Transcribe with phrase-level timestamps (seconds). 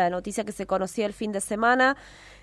[0.00, 1.96] la noticia que se conocía el fin de semana,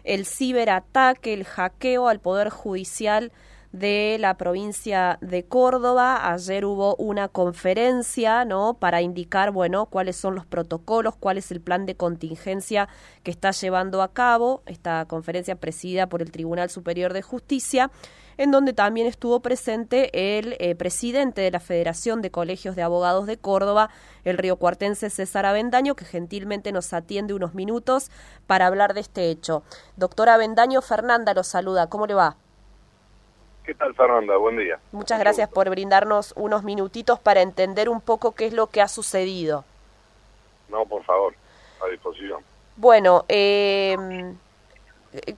[0.04, 3.31] el ciberataque, el hackeo al Poder Judicial
[3.71, 6.31] de la provincia de Córdoba.
[6.31, 8.75] Ayer hubo una conferencia, ¿no?
[8.75, 12.88] Para indicar, bueno, cuáles son los protocolos, cuál es el plan de contingencia
[13.23, 17.91] que está llevando a cabo esta conferencia presidida por el Tribunal Superior de Justicia
[18.38, 23.25] en donde también estuvo presente el eh, presidente de la Federación de Colegios de Abogados
[23.25, 23.89] de Córdoba,
[24.23, 28.11] el río cuartense César Avendaño, que gentilmente nos atiende unos minutos
[28.45, 29.64] para hablar de este hecho.
[29.96, 31.88] Doctora Avendaño, Fernanda lo saluda.
[31.89, 32.38] ¿Cómo le va?
[33.67, 34.38] ¿Qué tal, Fernanda?
[34.38, 34.80] Buen día.
[34.94, 38.88] Muchas gracias por brindarnos unos minutitos para entender un poco qué es lo que ha
[38.88, 39.66] sucedido.
[40.70, 41.36] No, por favor,
[41.84, 42.42] a disposición.
[42.78, 43.98] Bueno, eh,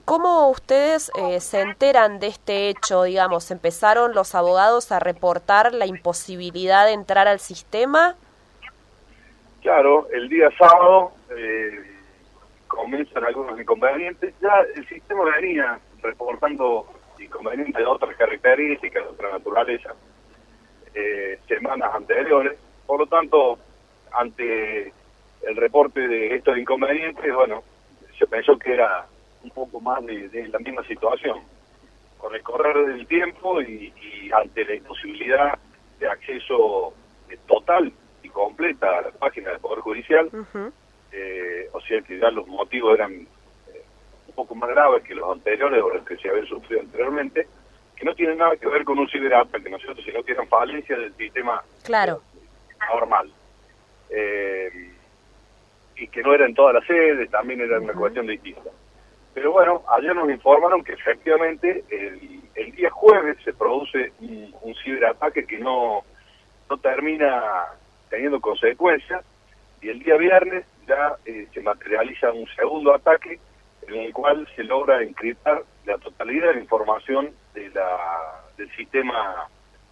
[0.04, 3.02] ¿cómo ustedes eh, se enteran de este hecho?
[3.02, 8.14] Digamos, ¿empezaron los abogados a reportar la imposibilidad de entrar al sistema?
[9.60, 11.82] Claro, el día sábado eh,
[12.68, 14.32] comienzan algunos inconvenientes.
[14.40, 16.86] Ya el sistema venía reportando
[17.20, 19.94] inconvenientes de otras características, de otra naturaleza,
[20.94, 22.58] eh, semanas anteriores.
[22.86, 23.58] Por lo tanto,
[24.12, 24.92] ante
[25.42, 27.62] el reporte de estos inconvenientes, bueno,
[28.18, 29.06] se pensó que era
[29.42, 31.38] un poco más de, la misma situación.
[32.18, 33.92] Con el correr del tiempo y,
[34.32, 35.58] ante la imposibilidad
[35.98, 36.92] de acceso
[37.30, 40.30] eh, total y completa a la página del Poder Judicial,
[41.12, 43.26] eh, o sea que ya los motivos eran
[44.40, 47.46] poco más graves que los anteriores o los que se habían sufrido anteriormente,
[47.94, 51.14] que no tienen nada que ver con un ciberataque, nosotros, sino que eran falencias del
[51.14, 52.22] sistema claro.
[52.90, 53.30] normal.
[54.08, 54.92] Eh,
[55.96, 58.70] y que no era en todas las sedes, también era una cuestión distinta.
[59.34, 65.58] Pero bueno, ayer nos informaron que efectivamente el, día jueves se produce un, ciberataque que
[65.58, 66.02] no,
[66.70, 67.66] no termina
[68.08, 69.22] teniendo consecuencias
[69.82, 73.38] y el día viernes ya eh, se materializa un segundo ataque
[73.96, 79.48] en el cual se logra encriptar la totalidad de la información de la, del sistema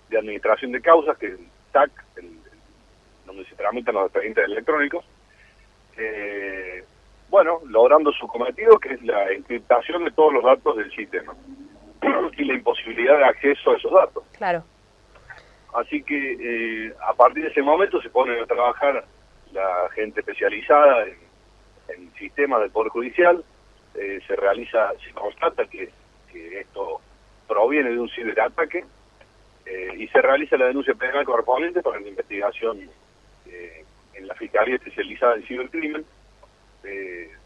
[0.09, 1.91] de administración de causas, que es el TAC,
[3.27, 5.05] donde se tramitan los expedientes electrónicos,
[5.97, 6.85] eh,
[7.29, 11.35] bueno, logrando su cometido, que es la encriptación de todos los datos del sistema
[12.37, 14.25] y la imposibilidad de acceso a esos datos.
[14.37, 14.65] Claro.
[15.75, 19.05] Así que eh, a partir de ese momento se pone a trabajar
[19.53, 21.19] la gente especializada en,
[21.89, 23.45] en sistemas del Poder Judicial,
[23.95, 25.91] eh, se realiza, se constata que,
[26.33, 27.01] esto
[27.49, 28.85] proviene de un ciberataque
[29.67, 32.89] eh, y se realiza la denuncia penal correspondiente para la investigación
[33.47, 33.85] eh,
[34.15, 36.05] en la Fiscalía Especializada en Cibercrimen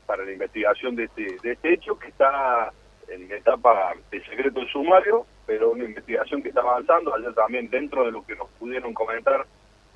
[0.04, 2.70] para la investigación de este, de este hecho que está
[3.08, 7.14] en etapa de secreto de sumario, pero una investigación que está avanzando.
[7.14, 9.46] Ayer también dentro de lo que nos pudieron comentar,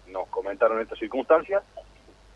[0.09, 1.63] nos comentaron estas circunstancias,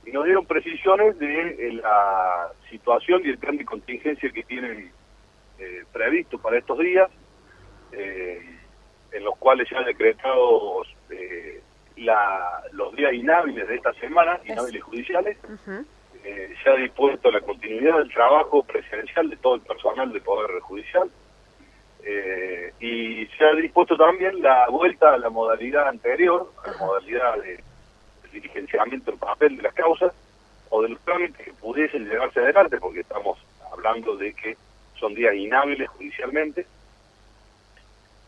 [0.04, 4.90] y nos dieron precisiones de eh, la situación y el plan de contingencia que tienen
[5.60, 7.10] eh, previsto para estos días,
[7.92, 8.40] eh,
[9.12, 11.60] en los cuales se han decretado eh,
[11.98, 15.36] la, los días inhábiles de esta semana, inhábiles judiciales,
[16.22, 21.10] se ha dispuesto la continuidad del trabajo presencial de todo el personal del Poder Judicial,
[22.80, 27.62] y se ha dispuesto también la vuelta a la modalidad anterior, a la modalidad de
[28.32, 30.12] diligenciamiento en papel de las causas
[30.68, 33.38] o de los trámites que pudiesen llevarse adelante, porque estamos
[33.72, 34.56] hablando de que
[34.98, 36.66] son días inhábiles judicialmente,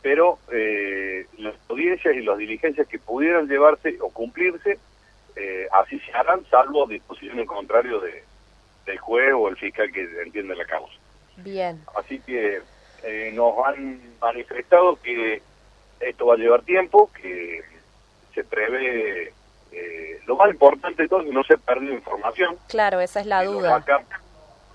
[0.03, 4.79] pero eh, las audiencias y las diligencias que pudieran llevarse o cumplirse,
[5.37, 8.25] eh, así se harán, salvo disposición en contrario de,
[8.87, 10.95] del juez o el fiscal que entiende la causa.
[11.37, 11.81] Bien.
[11.97, 12.61] Así que
[13.05, 15.41] eh, nos han manifestado que
[16.01, 17.63] esto va a llevar tiempo, que
[18.35, 19.33] se prevé
[19.73, 22.57] eh, lo más importante de todo es que no se ha perdido información.
[22.69, 23.85] Claro, esa es la duda.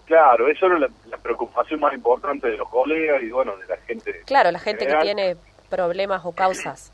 [0.06, 4.22] claro, eso es la, preocupación más importante de los colegas y bueno, de la gente.
[4.26, 5.36] Claro, la gente que tiene
[5.70, 6.92] problemas o causas.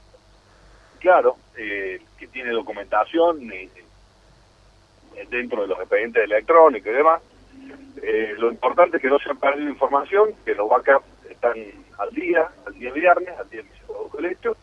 [1.00, 3.70] Claro, eh, que tiene documentación eh,
[5.30, 7.22] dentro de los expedientes electrónicos y demás.
[8.38, 11.54] lo importante es que no se ha perdido información, que los backups están
[12.00, 14.58] al día, al día viernes, al día que se produjo el hecho.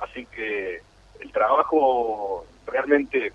[0.00, 0.80] Así que
[1.20, 3.32] el trabajo realmente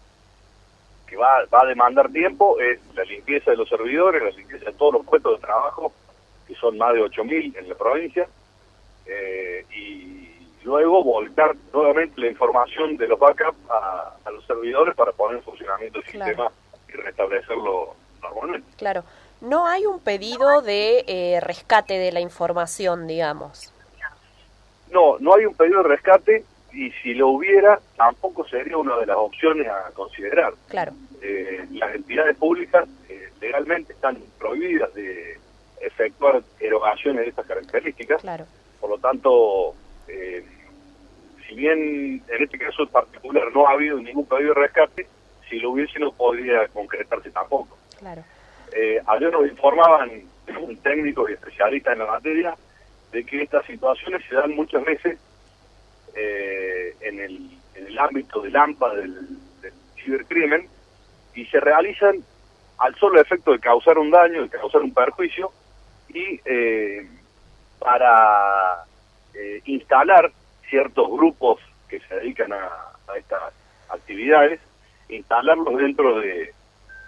[1.07, 4.73] que va, va a demandar tiempo es la limpieza de los servidores, la limpieza de
[4.73, 5.91] todos los puestos de trabajo,
[6.47, 8.27] que son más de 8.000 en la provincia,
[9.05, 10.29] eh, y
[10.63, 15.99] luego volcar nuevamente la información de los backups a, los servidores para poner en funcionamiento
[15.99, 16.51] el sistema
[16.87, 18.67] y restablecerlo normalmente.
[18.77, 19.03] Claro.
[19.41, 23.73] No hay un pedido de eh, rescate de la información, digamos.
[24.91, 29.05] No, no hay un pedido de rescate y si lo hubiera, tampoco sería una de
[29.05, 30.53] las opciones a considerar.
[30.67, 30.93] Claro.
[31.21, 35.37] Eh, las entidades públicas, eh, legalmente están prohibidas de
[35.81, 38.21] efectuar erogaciones de estas características.
[38.21, 38.45] Claro.
[38.79, 39.73] Por lo tanto,
[40.07, 40.43] eh,
[41.47, 45.07] si bien en este caso en particular no ha habido ningún pedido de rescate,
[45.49, 47.77] si lo hubiese no podría concretarse tampoco.
[47.97, 48.23] Claro.
[48.73, 50.09] Eh, ayer nos informaban
[50.61, 52.55] un técnico y especialista en la materia
[53.11, 55.17] de que estas situaciones se dan muchas veces
[56.15, 56.58] eh,
[57.09, 59.13] en, el, en el ámbito del AMPA, del,
[59.61, 60.67] del cibercrimen,
[61.35, 62.15] y se realizan
[62.77, 65.51] al solo efecto de causar un daño, de causar un perjuicio,
[66.07, 67.07] y eh,
[67.79, 68.85] para
[69.33, 70.31] eh, instalar
[70.69, 72.65] ciertos grupos que se dedican a,
[73.07, 73.53] a estas
[73.89, 74.59] actividades,
[75.09, 76.53] instalarlos dentro de,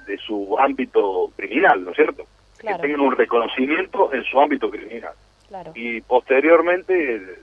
[0.08, 2.26] de su ámbito criminal, ¿no es cierto?
[2.58, 2.78] Claro.
[2.78, 5.14] Que tengan un reconocimiento en su ámbito criminal.
[5.48, 5.72] Claro.
[5.76, 7.38] Y posteriormente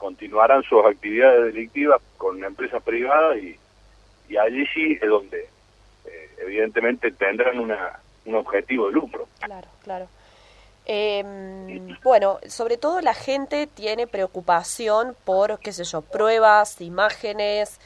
[0.00, 3.56] continuarán sus actividades delictivas con una empresa privada y,
[4.28, 5.48] y allí sí es donde
[6.06, 9.28] eh, evidentemente tendrán una, un objetivo de lucro.
[9.40, 10.08] Claro, claro.
[10.86, 11.22] Eh,
[12.02, 17.78] bueno, sobre todo la gente tiene preocupación por, qué sé yo, pruebas, imágenes,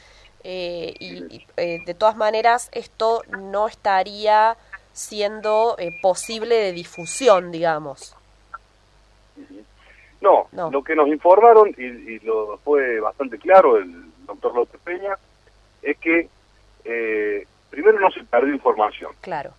[0.47, 4.55] eh, y, eh, de todas maneras esto no estaría
[4.93, 8.15] siendo eh, posible de difusión, digamos.
[10.21, 10.71] No, No.
[10.71, 13.91] lo que nos informaron, y, y lo fue bastante claro el
[14.25, 15.15] doctor López Peña,
[15.81, 16.29] es que
[16.83, 19.11] eh, primero no se perdió información.
[19.21, 19.51] Claro,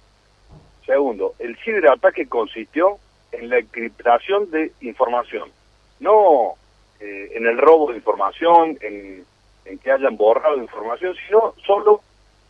[0.84, 2.98] Segundo, el ciberataque consistió
[3.32, 5.50] en la encriptación de información,
[5.98, 6.54] no
[7.00, 9.24] eh, en el robo de información, en,
[9.64, 12.02] en que hayan borrado información, sino solo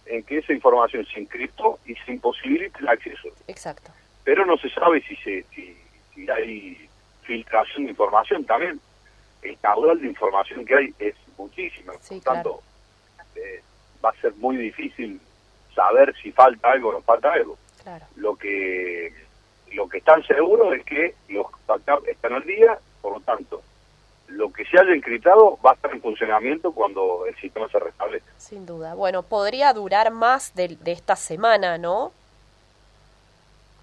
[0.04, 3.28] en que esa información se encriptó y se imposibilite el acceso.
[3.48, 3.90] exacto.
[4.22, 5.74] Pero no se sabe si, se, si,
[6.14, 6.85] si hay
[7.26, 8.80] filtración de información también.
[9.42, 12.62] El caudal de información que hay es muchísima, Sí, por tanto,
[13.34, 13.62] eh,
[14.04, 15.20] va a ser muy difícil
[15.74, 19.12] saber si falta algo o no falta algo Claro, lo que
[19.72, 23.62] lo que están seguros es que los backups están al día, por lo tanto,
[24.28, 28.32] lo que se haya encriptado va a estar en funcionamiento cuando el sistema se restablezca.
[28.38, 28.94] sin duda.
[28.94, 32.12] Bueno, podría durar más de, de esta semana, ¿no?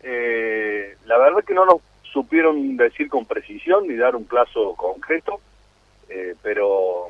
[0.01, 1.81] Eh, la verdad que no nos
[2.13, 5.41] supieron decir con precisión ni dar un plazo concreto,
[6.09, 7.09] eh, pero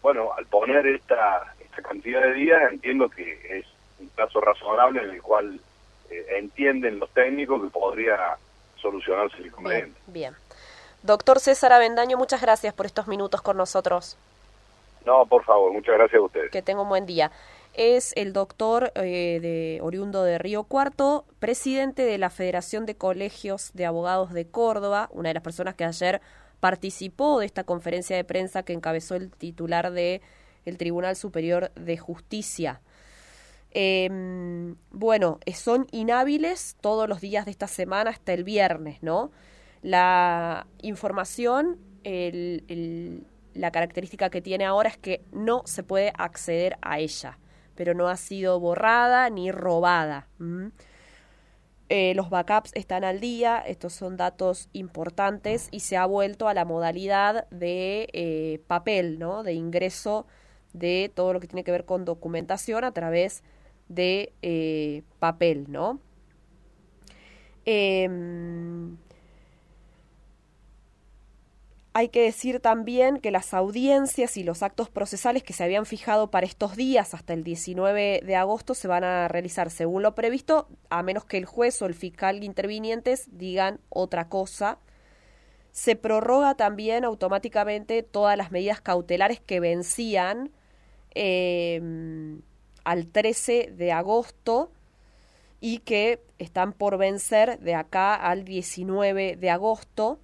[0.00, 3.66] bueno, al poner esta, esta cantidad de días entiendo que es
[3.98, 5.58] un plazo razonable en el cual
[6.10, 8.36] eh, entienden los técnicos que podría
[8.76, 10.00] solucionarse el Bien, inconveniente.
[10.06, 10.34] bien.
[11.02, 14.16] Doctor César Avendaño, muchas gracias por estos minutos con nosotros.
[15.04, 16.50] No, por favor, muchas gracias a ustedes.
[16.50, 17.30] Que tenga un buen día.
[17.74, 23.72] Es el doctor eh, de oriundo de Río Cuarto, presidente de la Federación de Colegios
[23.74, 26.20] de Abogados de Córdoba, una de las personas que ayer
[26.60, 30.22] participó de esta conferencia de prensa que encabezó el titular de
[30.64, 32.80] el Tribunal Superior de Justicia.
[33.72, 34.08] Eh,
[34.92, 39.32] bueno, eh, son inhábiles todos los días de esta semana hasta el viernes, ¿no?
[39.82, 47.38] La información, la característica que tiene ahora es que no se puede acceder a ella,
[47.74, 50.28] pero no ha sido borrada ni robada.
[51.88, 56.54] Eh, los backups están al día, estos son datos importantes y se ha vuelto a
[56.54, 59.42] la modalidad de eh, papel, ¿no?
[59.42, 60.26] De ingreso
[60.72, 63.42] de todo lo que tiene que ver con documentación a través
[63.88, 66.00] de eh, papel, ¿no?
[67.66, 68.08] Eh,
[71.96, 76.28] hay que decir también que las audiencias y los actos procesales que se habían fijado
[76.28, 80.66] para estos días hasta el 19 de agosto se van a realizar según lo previsto,
[80.90, 84.78] a menos que el juez o el fiscal intervinientes digan otra cosa.
[85.70, 90.50] Se prorroga también automáticamente todas las medidas cautelares que vencían
[91.14, 91.80] eh,
[92.82, 94.72] al 13 de agosto
[95.60, 100.18] y que están por vencer de acá al 19 de agosto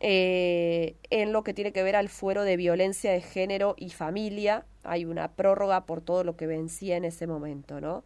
[0.00, 4.66] eh, en lo que tiene que ver al fuero de violencia de género y familia.
[4.82, 8.04] Hay una prórroga por todo lo que vencía en ese momento, ¿no?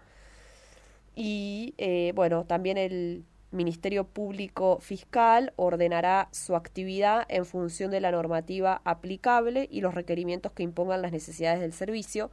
[1.16, 8.12] Y eh, bueno, también el Ministerio Público Fiscal ordenará su actividad en función de la
[8.12, 12.30] normativa aplicable y los requerimientos que impongan las necesidades del servicio.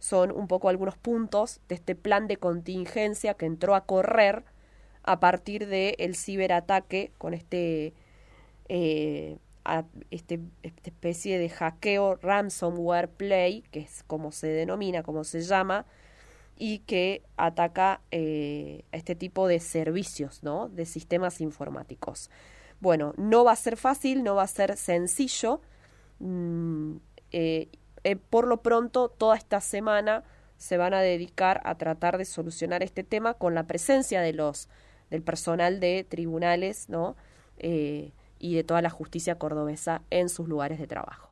[0.00, 4.44] Son un poco algunos puntos de este plan de contingencia que entró a correr
[5.04, 7.94] a partir del el ciberataque con este
[8.68, 15.24] eh, a este, esta especie de hackeo ransomware play, que es como se denomina, como
[15.24, 15.84] se llama,
[16.56, 20.68] y que ataca eh, este tipo de servicios, ¿no?
[20.68, 22.30] De sistemas informáticos.
[22.80, 25.60] Bueno, no va a ser fácil, no va a ser sencillo.
[26.18, 26.96] Mm,
[27.32, 27.68] eh,
[28.04, 30.24] eh, por lo pronto, toda esta semana
[30.56, 34.68] se van a dedicar a tratar de solucionar este tema con la presencia de los
[35.10, 37.16] del personal de tribunales, ¿no?
[38.38, 41.26] Y de toda la justicia cordobesa en sus lugares de trabajo.